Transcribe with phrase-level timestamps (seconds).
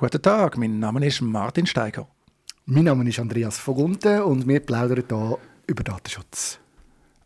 [0.00, 2.08] Guten Tag, mein Name ist Martin Steiger.
[2.64, 6.58] Mein Name ist Andreas Vogunten und wir plaudern hier über Datenschutz.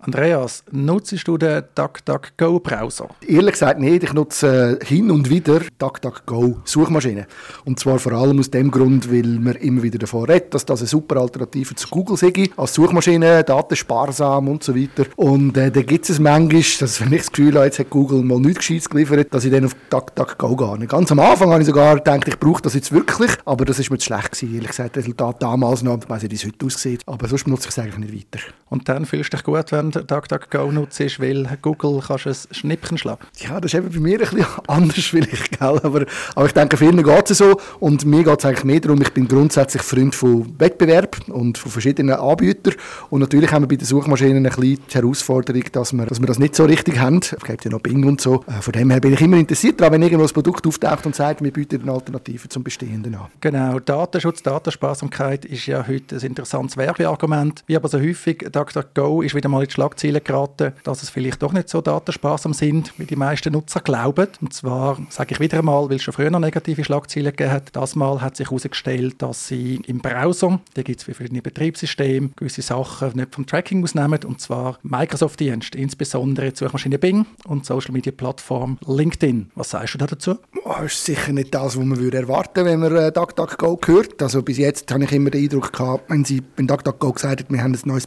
[0.07, 3.09] Andreas, nutzt du den DuckDuckGo-Browser?
[3.27, 4.03] Ehrlich gesagt nicht.
[4.03, 7.27] Ich nutze äh, hin und wieder DuckDuckGo-Suchmaschine.
[7.65, 10.81] Und zwar vor allem aus dem Grund, weil man immer wieder davon redet, dass das
[10.81, 12.51] eine super Alternative zu Google sei.
[12.55, 15.07] Als Suchmaschine, datensparsam und so weiter.
[15.17, 18.23] Und äh, da gibt es manchmal, dass, wenn ich das Gefühl habe, jetzt hat Google
[18.23, 20.87] mal nichts Gescheites geliefert, dass ich dann auf DuckDuckGo gehe.
[20.87, 23.31] Ganz am Anfang habe ich sogar gedacht, ich brauche das jetzt wirklich.
[23.47, 24.55] Aber das ist mir zu schlecht gewesen.
[24.55, 27.01] Ehrlich gesagt, das Resultat damals noch, ich weiß nicht, wie es heute aussieht.
[27.07, 28.45] Aber sonst benutze ich es eigentlich nicht weiter.
[28.69, 33.25] Und dann fühlst du dich gut, wenn DuckDuckGo nutzt, weil Google kannst ein Schnippchen schlagen.
[33.39, 35.81] Ja, das ist eben bei mir ein bisschen anders vielleicht, gell?
[35.83, 39.01] Aber, aber ich denke, vielen geht es so und mir geht es eigentlich mehr darum,
[39.03, 42.75] ich bin grundsätzlich Freund von Wettbewerb und von verschiedenen Anbietern
[43.11, 46.27] und natürlich haben wir bei den Suchmaschinen ein bisschen die Herausforderung, dass wir, dass wir
[46.27, 47.19] das nicht so richtig haben.
[47.19, 48.45] Es gibt ja noch Bing und so.
[48.47, 51.15] Äh, von dem her bin ich immer interessiert daran, wenn irgendwo ein Produkt auftaucht und
[51.15, 53.27] sagt, wir bieten eine Alternative zum Bestehenden an.
[53.41, 57.65] Genau, Datenschutz, Datensparsamkeit ist ja heute ein interessantes Werbeargument.
[57.67, 61.43] Wie aber so häufig, DuckDuckGo ist wieder mal in die Schlagzeilen geraten, dass es vielleicht
[61.43, 64.29] doch nicht so datensparsam sind, wie die meisten Nutzer glauben.
[64.41, 67.75] Und zwar, sage ich wieder einmal, weil es schon früher noch negative Schlagzeilen gegeben hat,
[67.77, 72.31] das Mal hat sich herausgestellt, dass sie im Browser, da gibt es für verschiedene Betriebssysteme,
[72.37, 78.79] gewisse Sachen nicht vom Tracking ausnehmen, und zwar Microsoft-Dienste, insbesondere die Suchmaschine Bing und Social-Media-Plattform
[78.87, 79.51] LinkedIn.
[79.55, 80.39] Was sagst du da dazu?
[80.65, 84.23] Das ist sicher nicht das, was man würde erwarten wenn man äh, DuckDuckGo hört.
[84.23, 87.51] Also bis jetzt habe ich immer den Eindruck gehabt, wenn sie bei DuckDuckGo gesagt hat,
[87.51, 88.07] wir haben ein neues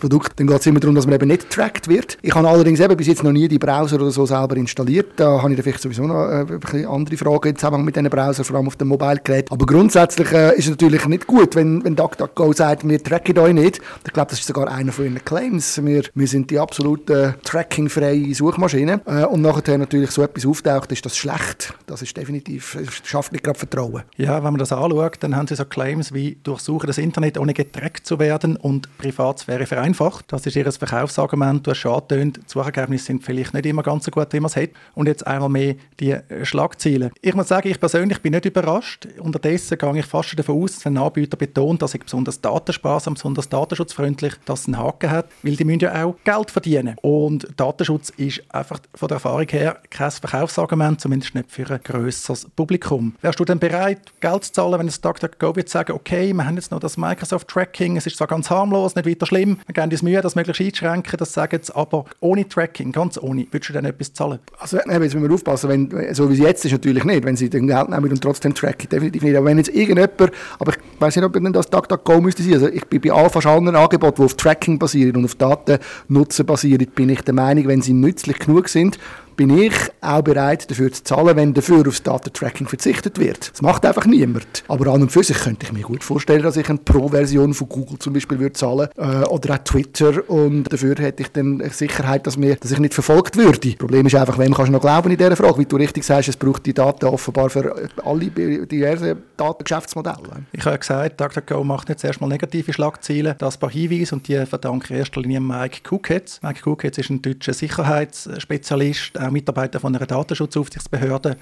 [0.00, 2.18] Produkt, dann geht es immer darum, dass man eben nicht getrackt wird.
[2.22, 5.12] Ich habe allerdings eben bis jetzt noch nie die Browser oder so selber installiert.
[5.16, 8.56] Da habe ich vielleicht sowieso noch äh, andere Fragen im Zusammenhang mit diesen Browser, vor
[8.56, 9.50] allem auf dem Mobilgerät.
[9.50, 13.54] Aber grundsätzlich äh, ist es natürlich nicht gut, wenn, wenn DuckDuckGo sagt, wir tracken euch
[13.54, 13.80] nicht.
[14.06, 15.82] Ich glaube, das ist sogar einer von ihren Claims.
[15.84, 19.00] Wir, wir sind die absolute trackingfreie Suchmaschine.
[19.06, 21.74] Äh, und nachher natürlich so etwas auftaucht, ist das schlecht.
[21.86, 24.02] Das ist definitiv, das schafft nicht gerade Vertrauen.
[24.16, 27.54] Ja, wenn man das anschaut, dann haben sie so Claims wie durchsuchen das Internet, ohne
[27.54, 30.26] getrackt zu werden und Privatsphäre vereinfacht.
[30.28, 30.64] Das ist ihr
[30.94, 31.66] Verkaufsargument.
[31.66, 34.46] Du hast schon angetönt, die Suchergebnisse sind vielleicht nicht immer ganz so gut, wie man
[34.46, 34.70] es hat.
[34.94, 37.10] Und jetzt einmal mehr die Schlagziele.
[37.20, 39.08] Ich muss sagen, ich persönlich bin nicht überrascht.
[39.18, 43.48] Unterdessen gehe ich fast davon aus, wenn ein Anbieter betont, dass er besonders datensparsam, besonders
[43.48, 46.96] datenschutzfreundlich das einen Haken hat, weil die müssen ja auch Geld verdienen.
[47.02, 52.46] Und Datenschutz ist einfach von der Erfahrung her kein Verkaufsargument, zumindest nicht für ein grösseres
[52.54, 53.14] Publikum.
[53.20, 56.56] Wärst du denn bereit, Geld zu zahlen, wenn es DuckDuckGo wird sagen, okay, wir haben
[56.56, 60.02] jetzt noch das Microsoft-Tracking, es ist zwar ganz harmlos, nicht weiter schlimm, wir geben uns
[60.02, 63.84] Mühe, das möglichst einzuschränken, das sagen sie, aber ohne Tracking, ganz ohne, würdest du dann
[63.84, 64.38] etwas zahlen?
[64.58, 67.50] Also jetzt müssen wir aufpassen, wenn, so wie es jetzt ist natürlich nicht, wenn sie
[67.50, 71.16] den Geld nehmen und trotzdem tracken, definitiv nicht, aber wenn jetzt irgendjemand, aber ich weiß
[71.16, 74.24] nicht, ob das DuckDuckGo müsste sein, also ich bin bei all fast allen Angeboten, die
[74.24, 78.68] auf Tracking basieren und auf Datennutzen basieren, bin ich der Meinung, wenn sie nützlich genug
[78.68, 78.98] sind,
[79.36, 83.52] bin ich auch bereit, dafür zu zahlen, wenn dafür aufs Datentracking verzichtet wird.
[83.52, 84.64] Das macht einfach niemand.
[84.68, 87.68] Aber an und für sich könnte ich mir gut vorstellen, dass ich eine Pro-Version von
[87.68, 92.26] Google zum Beispiel würde zahlen äh, oder auch Twitter und dafür hätte ich dann Sicherheit,
[92.26, 93.58] dass, mir, dass ich nicht verfolgt würde.
[93.58, 95.58] Das Problem ist einfach, wem kannst du noch glauben in dieser Frage?
[95.58, 97.74] Wie du richtig sagst, es braucht die Daten offenbar für
[98.04, 100.44] alle diverse Datengeschäftsmodelle.
[100.52, 104.92] Ich habe gesagt, DuckDuckGo macht jetzt erstmal negative Schlagzeilen, das paar Hinweise und die verdanke
[104.92, 106.40] in erster Linie Mike Kuketz.
[106.42, 111.36] Mike Kuketz ist ein deutscher Sicherheitsspezialist, auch Mitarbeiter von einer Datenschutzaufsichtsbehörde.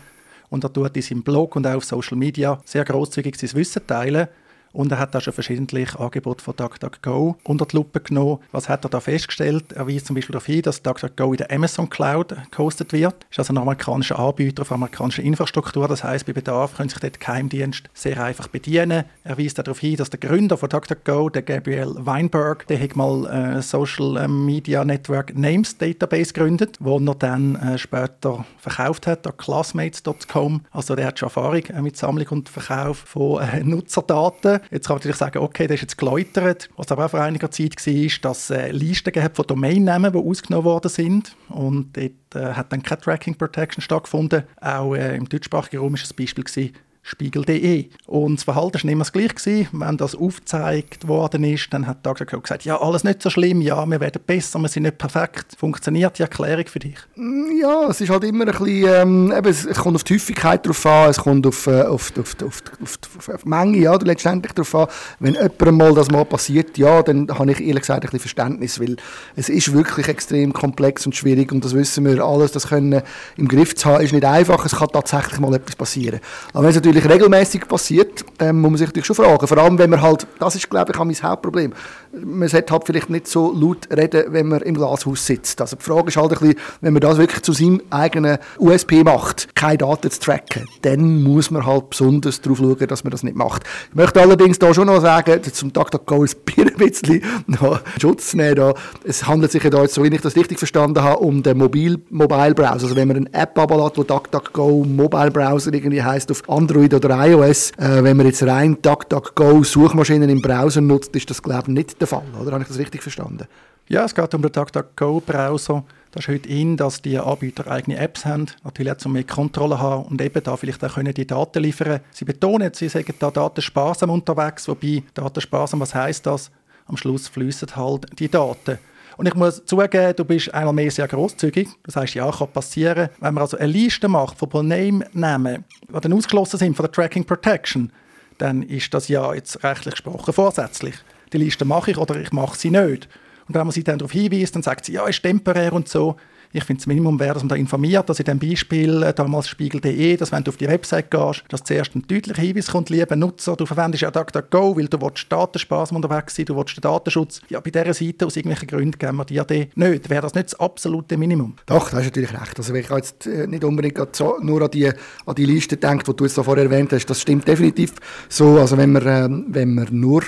[0.50, 3.86] Und er tut in seinem Blog und auch auf Social Media sehr großzügig sein Wissen
[3.86, 4.28] teilen.
[4.72, 8.38] Und er hat da schon verschiedentlich Angebote von DuckDuckGo unter die Lupe genommen.
[8.52, 9.72] Was hat er da festgestellt?
[9.72, 13.14] Er weist zum Beispiel darauf hin, dass DuckDuckGo in der Amazon Cloud gehostet wird.
[13.14, 15.88] Das ist also ein amerikanischer Anbieter auf amerikanischer Infrastruktur.
[15.88, 19.04] Das heißt, bei Bedarf können sich dort Geheimdienste sehr einfach bedienen.
[19.24, 23.26] Er weist darauf hin, dass der Gründer von DuckDuckGo, der Gabriel Weinberg, der hat mal
[23.26, 29.36] äh, Social Media Network Names Database gegründet, wo er dann äh, später verkauft hat an
[29.36, 30.62] classmates.com.
[30.70, 34.60] Also der hat schon Erfahrung äh, mit Sammlung und Verkauf von äh, Nutzerdaten.
[34.70, 36.68] Jetzt kann man natürlich sagen, okay, das ist jetzt geläutert.
[36.76, 40.12] Was aber auch vor einiger Zeit war, ist, dass es äh, Listen gab von Domainnamen,
[40.12, 41.36] die ausgenommen worden sind.
[41.48, 44.44] Und dort äh, hat dann keine Tracking Protection stattgefunden.
[44.60, 47.86] Auch äh, im deutschsprachigen Raum war das Beispiel, gewesen, spiegel.de.
[48.06, 49.66] Und das Verhalten war immer das gleiche.
[49.72, 53.84] Wenn das aufgezeigt worden ist, dann hat Dagsaco gesagt, ja, alles nicht so schlimm, ja,
[53.86, 55.56] wir werden besser, wir sind nicht perfekt.
[55.58, 56.96] Funktioniert die Erklärung für dich?
[57.16, 60.66] Mm, ja, es ist halt immer ein bisschen, ähm, eben, es, kommt auf die Häufigkeit
[60.66, 64.52] drauf an, es kommt auf, äh, auf, auf, auf, auf, auf die Menge, ja, letztendlich
[64.52, 64.86] drauf an.
[65.18, 68.80] Wenn jemandem mal das mal passiert, ja, dann habe ich ehrlich gesagt ein bisschen Verständnis,
[68.80, 68.96] weil
[69.34, 73.02] es ist wirklich extrem komplex und schwierig und das wissen wir alles, das können
[73.36, 76.20] im Griff zu haben, ist nicht einfach, es kann tatsächlich mal etwas passieren.
[76.52, 79.46] Aber wenn es natürlich regelmäßig passiert, dann muss man sich natürlich schon fragen.
[79.46, 81.72] Vor allem, wenn man halt, das ist glaube ich auch mein Hauptproblem,
[82.12, 85.60] man sollte halt vielleicht nicht so laut reden, wenn man im Glashaus sitzt.
[85.60, 89.02] Also die Frage ist halt ein bisschen, wenn man das wirklich zu seinem eigenen USP
[89.04, 93.22] macht, keine Daten zu tracken, dann muss man halt besonders darauf schauen, dass man das
[93.22, 93.64] nicht macht.
[93.90, 96.22] Ich möchte allerdings da schon noch sagen, zum DuckDuckGo
[96.58, 98.56] ein bisschen noch Schutz nehmen.
[98.56, 98.74] Da.
[99.04, 101.58] Es handelt sich ja da jetzt, so wie ich das richtig verstanden habe, um den
[101.58, 102.72] Mobil Mobile Browser.
[102.72, 107.26] Also wenn man eine App abladet, wo DuckDuckGo Mobile Browser irgendwie heißt auf Android oder
[107.26, 111.74] iOS, äh, wenn man jetzt rein DuckDuckGo Suchmaschinen im Browser nutzt, ist das glaube ich
[111.74, 112.24] nicht der Fall.
[112.40, 113.46] Oder habe ich das richtig verstanden?
[113.88, 115.84] Ja, es geht um den DuckDuckGo Browser.
[116.12, 119.78] Das ist heute in, dass die Anbieter eigene Apps haben, natürlich auch, um mehr Kontrolle
[119.78, 123.30] haben und eben da vielleicht auch können die Daten liefern Sie betonen, sie sagen da
[123.30, 126.50] datensparsam unterwegs, wobei datensparsam, was heißt das?
[126.86, 128.78] Am Schluss fließen halt die Daten.
[129.16, 131.68] Und ich muss zugeben, du bist einmal mehr sehr großzügig.
[131.84, 133.08] Das heißt, ja, kann passieren.
[133.20, 137.24] Wenn man also eine Liste macht von Name-Namen, die dann ausgeschlossen sind von der Tracking
[137.24, 137.92] Protection,
[138.38, 140.94] dann ist das ja jetzt rechtlich gesprochen vorsätzlich.
[141.32, 143.08] Die Liste mache ich oder ich mache sie nicht.
[143.48, 146.16] Und wenn man sie dann darauf hinweist, dann sagt sie, ja, ist temporär und so.
[146.54, 149.48] Ich finde, das Minimum wäre, dass man da informiert, dass in dem Beispiel äh, damals
[149.48, 153.16] spiegel.de, dass wenn du auf die Website gehst, dass zuerst ein deutlicher Hinweis kommt, lieber
[153.16, 157.40] Nutzer, du verwendest ja DuckDuckGo, weil du willst Datenspaß unterwegs sein, du willst den Datenschutz.
[157.48, 160.10] Ja, bei dieser Seite, aus irgendwelchen Gründen, geben wir dir den nicht.
[160.10, 161.54] Wäre das nicht das absolute Minimum?
[161.64, 162.58] Doch, das ist natürlich recht.
[162.58, 163.98] Also wenn ich jetzt äh, nicht unbedingt
[164.42, 167.48] nur an die, an die Liste denke, die du jetzt vorher erwähnt hast, das stimmt
[167.48, 167.94] definitiv
[168.28, 168.58] so.
[168.58, 170.22] Also wenn man, ähm, wenn man nur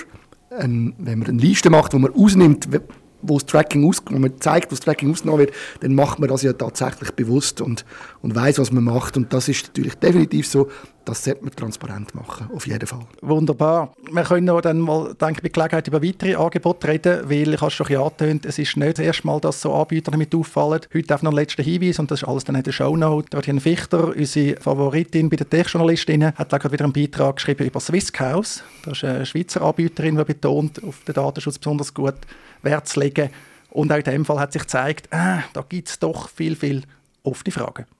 [0.49, 2.67] ein, wenn man eine Liste macht, wo man ausnimmt,
[3.27, 6.29] wo das Tracking aus, wo man zeigt, wo das Tracking ausgenommen wird, dann macht man
[6.29, 7.85] das ja tatsächlich bewusst und,
[8.21, 9.17] und weiß, was man macht.
[9.17, 10.69] Und das ist natürlich definitiv so,
[11.05, 13.05] das sollte man transparent machen, auf jeden Fall.
[13.21, 13.93] Wunderbar.
[14.11, 17.61] Wir können noch dann mal, denke ich, bei Gelegenheit über weitere Angebote reden, weil ich
[17.61, 20.81] habe schon angetönt, es ist nicht das erste Mal, dass so Anbieter damit auffallen.
[20.93, 23.29] Heute einfach noch ein letzter Hinweis und das ist alles dann in der Shownote.
[23.29, 27.79] Dort Fichter, unsere Favoritin bei den Tech-Journalistinnen, hat auch gerade wieder einen Beitrag geschrieben über
[27.79, 28.63] Swisscouse.
[28.83, 32.15] Das ist eine Schweizer Anbieterin, die betont, auf den Datenschutz besonders gut
[32.61, 33.29] Wert zu legen.
[33.69, 36.83] Und auch in dem Fall hat sich gezeigt, äh, da gibt es doch viel, viel
[37.23, 37.85] offene Fragen.